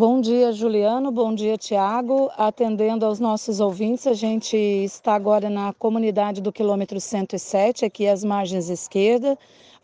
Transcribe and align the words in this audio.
Bom 0.00 0.18
dia, 0.18 0.50
Juliano. 0.50 1.12
Bom 1.12 1.34
dia, 1.34 1.58
Tiago. 1.58 2.30
Atendendo 2.34 3.04
aos 3.04 3.20
nossos 3.20 3.60
ouvintes, 3.60 4.06
a 4.06 4.14
gente 4.14 4.56
está 4.56 5.14
agora 5.14 5.50
na 5.50 5.74
comunidade 5.74 6.40
do 6.40 6.50
quilômetro 6.50 6.98
107, 6.98 7.84
aqui 7.84 8.08
às 8.08 8.24
margens 8.24 8.70
esquerda. 8.70 9.38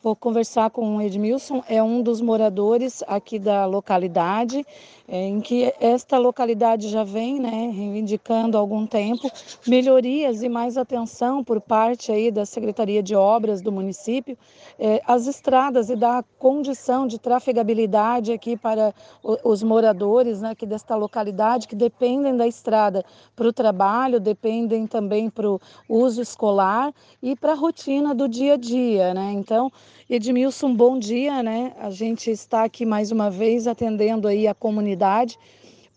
Vou 0.06 0.14
conversar 0.14 0.70
com 0.70 0.98
o 0.98 1.02
Edmilson, 1.02 1.64
é 1.68 1.82
um 1.82 2.00
dos 2.00 2.20
moradores 2.20 3.02
aqui 3.08 3.40
da 3.40 3.66
localidade, 3.66 4.64
é, 5.08 5.26
em 5.26 5.40
que 5.40 5.74
esta 5.80 6.16
localidade 6.16 6.88
já 6.88 7.02
vem 7.02 7.40
né, 7.40 7.72
reivindicando 7.74 8.56
há 8.56 8.60
algum 8.60 8.86
tempo 8.86 9.28
melhorias 9.66 10.44
e 10.44 10.48
mais 10.48 10.76
atenção 10.76 11.42
por 11.42 11.60
parte 11.60 12.12
aí 12.12 12.30
da 12.30 12.46
Secretaria 12.46 13.02
de 13.02 13.16
Obras 13.16 13.60
do 13.60 13.72
município, 13.72 14.38
é, 14.78 15.02
as 15.08 15.26
estradas 15.26 15.90
e 15.90 15.96
da 15.96 16.22
condição 16.38 17.04
de 17.08 17.18
trafegabilidade 17.18 18.30
aqui 18.30 18.56
para 18.56 18.94
os 19.42 19.60
moradores 19.60 20.40
né, 20.40 20.50
aqui 20.50 20.66
desta 20.66 20.94
localidade 20.94 21.66
que 21.66 21.74
dependem 21.74 22.36
da 22.36 22.46
estrada 22.46 23.04
para 23.34 23.48
o 23.48 23.52
trabalho, 23.52 24.20
dependem 24.20 24.86
também 24.86 25.28
para 25.28 25.50
o 25.50 25.60
uso 25.88 26.22
escolar 26.22 26.94
e 27.20 27.34
para 27.34 27.52
a 27.52 27.56
rotina 27.56 28.14
do 28.14 28.28
dia 28.28 28.54
a 28.54 28.56
dia. 28.56 29.12
Né? 29.12 29.32
Então, 29.32 29.68
Edmilson, 30.08 30.74
bom 30.74 30.98
dia, 30.98 31.42
né? 31.42 31.72
A 31.78 31.90
gente 31.90 32.30
está 32.30 32.64
aqui 32.64 32.86
mais 32.86 33.10
uma 33.10 33.30
vez 33.30 33.66
atendendo 33.66 34.28
aí 34.28 34.46
a 34.46 34.54
comunidade 34.54 35.38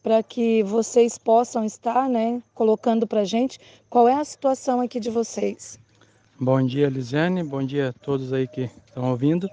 para 0.02 0.23
que 0.23 0.63
vocês 0.63 1.17
possam 1.17 1.63
estar, 1.66 2.09
né, 2.09 2.41
colocando 2.53 3.05
para 3.05 3.23
gente 3.23 3.59
qual 3.89 4.08
é 4.08 4.16
a 4.16 4.23
situação 4.23 4.81
aqui 4.81 4.99
de 4.99 5.09
vocês. 5.09 5.80
Bom 6.39 6.66
dia, 6.66 6.89
Lisiane, 6.89 7.44
bom 7.44 7.62
dia 7.62 7.89
a 7.89 7.94
todos 7.94 8.31
aí 8.31 8.48
que 8.48 8.70
estão 8.88 9.12
ouvindo. 9.12 9.49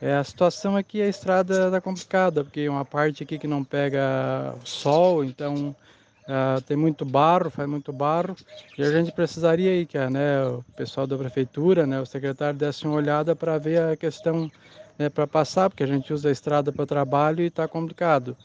É, 0.00 0.14
a 0.14 0.24
situação 0.24 0.76
aqui, 0.76 1.00
a 1.00 1.08
estrada 1.08 1.66
está 1.66 1.80
complicada, 1.80 2.42
porque 2.42 2.68
uma 2.68 2.84
parte 2.84 3.22
aqui 3.22 3.38
que 3.38 3.46
não 3.46 3.62
pega 3.62 4.54
sol, 4.64 5.24
então 5.24 5.74
Uh, 6.26 6.60
tem 6.62 6.76
muito 6.76 7.04
barro, 7.04 7.50
faz 7.50 7.68
muito 7.68 7.92
barro, 7.92 8.34
e 8.76 8.82
a 8.82 8.90
gente 8.90 9.12
precisaria 9.12 9.70
aí 9.70 9.86
que 9.86 9.96
né, 10.08 10.44
o 10.44 10.64
pessoal 10.76 11.06
da 11.06 11.16
prefeitura, 11.16 11.86
né, 11.86 12.00
o 12.00 12.06
secretário 12.06 12.58
desse 12.58 12.84
uma 12.84 12.96
olhada 12.96 13.36
para 13.36 13.56
ver 13.58 13.80
a 13.80 13.96
questão 13.96 14.50
né, 14.98 15.08
para 15.08 15.26
passar, 15.26 15.70
porque 15.70 15.84
a 15.84 15.86
gente 15.86 16.12
usa 16.12 16.28
a 16.28 16.32
estrada 16.32 16.72
para 16.72 16.84
trabalho 16.84 17.42
e 17.42 17.46
está 17.46 17.68
complicado. 17.68 18.36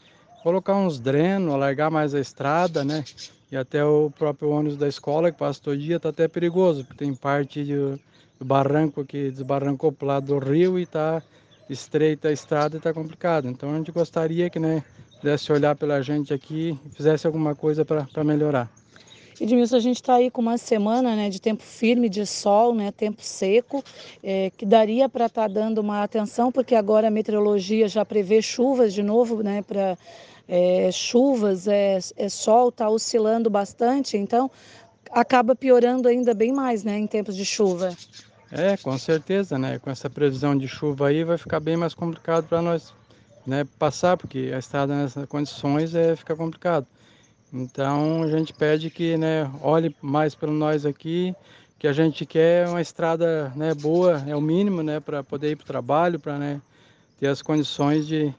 Colocar 0.42 0.76
uns 0.76 1.00
drenos, 1.00 1.52
alargar 1.54 1.90
mais 1.90 2.14
a 2.14 2.20
estrada, 2.20 2.84
né? 2.84 3.04
E 3.50 3.56
até 3.56 3.84
o 3.84 4.10
próprio 4.10 4.50
ônibus 4.50 4.78
da 4.78 4.88
escola 4.88 5.30
que 5.30 5.38
passa 5.38 5.60
todo 5.62 5.76
dia 5.76 5.96
está 5.96 6.08
até 6.08 6.26
perigoso, 6.26 6.84
porque 6.84 7.04
tem 7.04 7.14
parte 7.14 7.64
do, 7.64 8.00
do 8.38 8.44
barranco 8.44 9.04
que 9.04 9.30
desbarrancou 9.30 9.92
para 9.92 10.04
o 10.04 10.08
lado 10.08 10.26
do 10.26 10.38
rio 10.38 10.78
e 10.78 10.82
está 10.82 11.22
estreita 11.68 12.28
a 12.28 12.32
estrada 12.32 12.76
e 12.76 12.78
está 12.78 12.92
complicado. 12.92 13.48
Então 13.48 13.72
a 13.72 13.76
gente 13.76 13.92
gostaria 13.92 14.48
que 14.50 14.58
né, 14.58 14.82
pudesse 15.22 15.52
olhar 15.52 15.76
pela 15.76 16.02
gente 16.02 16.34
aqui 16.34 16.76
e 16.84 16.90
fizesse 16.96 17.28
alguma 17.28 17.54
coisa 17.54 17.84
para 17.84 18.24
melhorar. 18.24 18.68
Edmilson, 19.40 19.76
a 19.76 19.80
gente 19.80 19.96
está 19.96 20.16
aí 20.16 20.30
com 20.30 20.40
uma 20.42 20.58
semana 20.58 21.14
né, 21.16 21.30
de 21.30 21.40
tempo 21.40 21.62
firme, 21.62 22.08
de 22.08 22.26
sol, 22.26 22.74
né, 22.74 22.90
tempo 22.90 23.22
seco, 23.22 23.82
é, 24.22 24.50
que 24.56 24.66
daria 24.66 25.08
para 25.08 25.26
estar 25.26 25.42
tá 25.42 25.48
dando 25.48 25.78
uma 25.78 26.02
atenção, 26.02 26.50
porque 26.50 26.74
agora 26.74 27.08
a 27.08 27.10
meteorologia 27.10 27.88
já 27.88 28.04
prevê 28.04 28.42
chuvas 28.42 28.92
de 28.92 29.02
novo, 29.02 29.42
né, 29.42 29.62
para 29.62 29.96
é, 30.48 30.90
chuvas, 30.92 31.66
é, 31.68 31.98
é 32.16 32.28
sol, 32.28 32.68
está 32.68 32.90
oscilando 32.90 33.48
bastante, 33.48 34.16
então 34.16 34.50
acaba 35.10 35.54
piorando 35.54 36.08
ainda 36.08 36.34
bem 36.34 36.52
mais 36.52 36.82
né, 36.82 36.98
em 36.98 37.06
tempos 37.06 37.36
de 37.36 37.44
chuva. 37.44 37.96
É, 38.50 38.76
com 38.76 38.98
certeza, 38.98 39.58
né? 39.58 39.78
Com 39.78 39.88
essa 39.88 40.10
previsão 40.10 40.54
de 40.56 40.68
chuva 40.68 41.08
aí 41.08 41.24
vai 41.24 41.38
ficar 41.38 41.58
bem 41.58 41.74
mais 41.74 41.94
complicado 41.94 42.46
para 42.46 42.60
nós 42.60 42.92
né, 43.46 43.64
passar, 43.78 44.16
porque 44.16 44.50
a 44.54 44.58
estrada 44.58 44.94
nessas 44.94 45.26
condições 45.26 45.94
é, 45.94 46.14
fica 46.16 46.36
complicado. 46.36 46.86
Então 47.52 48.22
a 48.22 48.28
gente 48.28 48.52
pede 48.52 48.90
que 48.90 49.16
né, 49.16 49.50
olhe 49.60 49.94
mais 50.00 50.34
para 50.34 50.50
nós 50.50 50.86
aqui, 50.86 51.34
que 51.78 51.86
a 51.86 51.92
gente 51.92 52.24
quer 52.24 52.68
uma 52.68 52.80
estrada 52.80 53.52
né, 53.56 53.74
boa, 53.74 54.22
é 54.26 54.36
o 54.36 54.40
mínimo 54.40 54.82
né, 54.82 55.00
para 55.00 55.22
poder 55.22 55.50
ir 55.50 55.56
para 55.56 55.64
o 55.64 55.66
trabalho, 55.66 56.20
para 56.20 56.38
né, 56.38 56.62
ter 57.18 57.26
as 57.26 57.42
condições 57.42 58.06
de, 58.06 58.32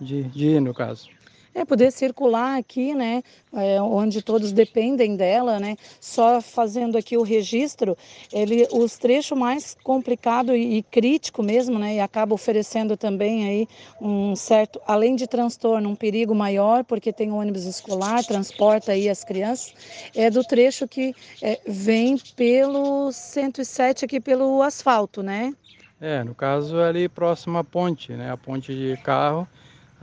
de, 0.00 0.24
de 0.24 0.46
ir, 0.46 0.60
no 0.60 0.74
caso 0.74 1.13
é 1.54 1.64
poder 1.64 1.92
circular 1.92 2.58
aqui, 2.58 2.94
né, 2.94 3.22
é, 3.52 3.80
onde 3.80 4.20
todos 4.20 4.50
dependem 4.50 5.16
dela, 5.16 5.60
né, 5.60 5.76
só 6.00 6.40
fazendo 6.40 6.98
aqui 6.98 7.16
o 7.16 7.22
registro, 7.22 7.96
ele, 8.32 8.66
os 8.72 8.98
trechos 8.98 9.38
mais 9.38 9.76
complicado 9.82 10.54
e, 10.54 10.78
e 10.78 10.82
crítico 10.82 11.42
mesmo, 11.42 11.78
né, 11.78 11.96
e 11.96 12.00
acaba 12.00 12.34
oferecendo 12.34 12.96
também 12.96 13.46
aí 13.46 13.68
um 14.00 14.34
certo, 14.34 14.80
além 14.86 15.14
de 15.14 15.26
transtorno, 15.26 15.88
um 15.88 15.94
perigo 15.94 16.34
maior, 16.34 16.84
porque 16.84 17.12
tem 17.12 17.30
ônibus 17.30 17.64
escolar, 17.64 18.24
transporta 18.24 18.92
aí 18.92 19.08
as 19.08 19.22
crianças, 19.22 19.72
é 20.14 20.28
do 20.30 20.42
trecho 20.42 20.88
que 20.88 21.14
é, 21.40 21.60
vem 21.66 22.18
pelo 22.34 23.12
107 23.12 24.04
aqui 24.04 24.20
pelo 24.20 24.62
asfalto, 24.62 25.22
né? 25.22 25.54
É, 26.00 26.24
no 26.24 26.34
caso 26.34 26.80
ali 26.80 27.08
próximo 27.08 27.56
à 27.56 27.64
ponte, 27.64 28.12
né, 28.12 28.30
a 28.30 28.36
ponte 28.36 28.74
de 28.74 28.96
carro, 29.02 29.48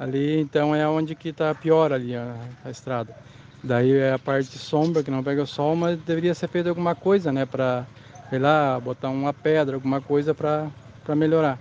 Ali 0.02 0.42
então 0.42 0.74
é 0.74 0.88
onde 0.88 1.14
que 1.14 1.30
está 1.30 1.54
pior 1.54 1.94
ali 1.94 2.16
a, 2.16 2.34
a, 2.66 2.72
estrada. 2.72 3.16
Daí 3.64 3.96
é 3.96 4.14
a 4.14 4.18
parte 4.18 4.58
sombra 4.58 5.04
que 5.04 5.12
não 5.12 5.24
pega 5.24 5.44
o 5.44 5.46
sol, 5.46 5.76
mas 5.76 5.96
deveria 6.00 6.34
ser 6.34 6.48
feito 6.48 6.68
alguma 6.68 6.96
coisa, 6.96 7.32
né, 7.32 7.46
para 7.46 7.86
sei 8.28 8.40
lá, 8.40 8.80
botar 8.80 9.10
uma 9.10 9.32
pedra, 9.32 9.76
alguma 9.76 10.02
coisa 10.02 10.34
para 10.34 10.72
melhorar. 11.16 11.60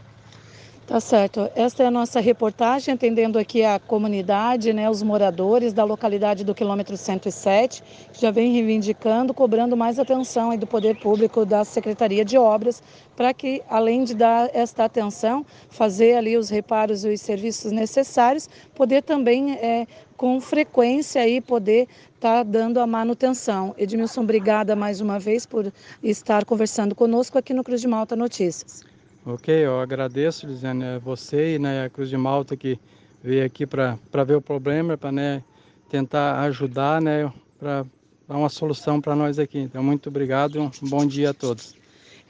Tá 0.90 0.98
certo. 0.98 1.48
Esta 1.54 1.84
é 1.84 1.86
a 1.86 1.90
nossa 1.90 2.18
reportagem, 2.18 2.92
atendendo 2.92 3.38
aqui 3.38 3.62
a 3.62 3.78
comunidade, 3.78 4.72
né, 4.72 4.90
os 4.90 5.04
moradores 5.04 5.72
da 5.72 5.84
localidade 5.84 6.42
do 6.42 6.52
quilômetro 6.52 6.96
107, 6.96 7.80
que 8.12 8.20
já 8.20 8.32
vem 8.32 8.52
reivindicando, 8.52 9.32
cobrando 9.32 9.76
mais 9.76 10.00
atenção 10.00 10.50
aí 10.50 10.58
do 10.58 10.66
poder 10.66 10.98
público 10.98 11.46
da 11.46 11.64
Secretaria 11.64 12.24
de 12.24 12.36
Obras, 12.36 12.82
para 13.14 13.32
que, 13.32 13.62
além 13.70 14.02
de 14.02 14.16
dar 14.16 14.50
esta 14.52 14.84
atenção, 14.84 15.46
fazer 15.68 16.16
ali 16.16 16.36
os 16.36 16.50
reparos 16.50 17.04
e 17.04 17.10
os 17.10 17.20
serviços 17.20 17.70
necessários, 17.70 18.50
poder 18.74 19.04
também, 19.04 19.52
é, 19.52 19.86
com 20.16 20.40
frequência, 20.40 21.22
aí, 21.22 21.40
poder 21.40 21.86
estar 22.16 22.38
tá 22.38 22.42
dando 22.42 22.80
a 22.80 22.86
manutenção. 22.88 23.76
Edmilson, 23.78 24.22
obrigada 24.22 24.74
mais 24.74 25.00
uma 25.00 25.20
vez 25.20 25.46
por 25.46 25.72
estar 26.02 26.44
conversando 26.44 26.96
conosco 26.96 27.38
aqui 27.38 27.54
no 27.54 27.62
Cruz 27.62 27.80
de 27.80 27.86
Malta 27.86 28.16
Notícias. 28.16 28.90
Ok, 29.25 29.54
eu 29.54 29.78
agradeço, 29.78 30.47
Lisiane, 30.47 30.98
você 30.98 31.56
e 31.56 31.58
né, 31.58 31.84
a 31.84 31.91
Cruz 31.91 32.08
de 32.08 32.16
Malta 32.16 32.56
que 32.56 32.78
veio 33.22 33.44
aqui 33.44 33.66
para 33.66 34.25
ver 34.25 34.36
o 34.36 34.41
problema, 34.41 34.97
para 34.97 35.12
né, 35.12 35.44
tentar 35.91 36.41
ajudar, 36.44 37.03
né, 37.03 37.31
para 37.58 37.84
dar 38.26 38.36
uma 38.36 38.48
solução 38.48 38.98
para 38.98 39.14
nós 39.14 39.38
aqui. 39.38 39.58
Então, 39.58 39.82
muito 39.82 40.08
obrigado 40.08 40.56
e 40.56 40.58
um 40.58 40.70
bom 40.84 41.04
dia 41.04 41.31
a 41.31 41.34
todos. 41.34 41.75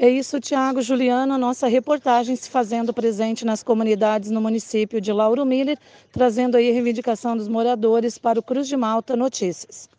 É 0.01 0.09
isso, 0.09 0.41
Tiago 0.41 0.81
Juliano, 0.81 1.37
nossa 1.37 1.69
reportagem 1.69 2.35
se 2.35 2.49
fazendo 2.49 2.91
presente 2.91 3.45
nas 3.45 3.63
comunidades 3.63 4.31
no 4.31 4.41
município 4.41 4.99
de 4.99 5.13
Lauro 5.13 5.45
Miller, 5.45 5.79
trazendo 6.11 6.57
aí 6.57 6.71
a 6.71 6.73
reivindicação 6.73 7.37
dos 7.37 7.49
moradores 7.49 8.17
para 8.17 8.41
o 8.41 8.43
Cruz 8.43 8.67
de 8.67 8.79
Malta 8.79 9.15
Notícias. 9.15 9.91